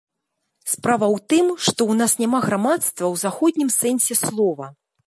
Справа 0.71 1.05
ў 1.15 1.27
тым, 1.33 1.51
што 1.65 1.75
ў 1.75 1.93
нас 2.01 2.17
няма 2.25 2.39
грамадства 2.49 3.01
ў 3.13 3.25
заходнім 3.27 3.69
сэнсе 3.79 4.21
слова. 4.27 4.77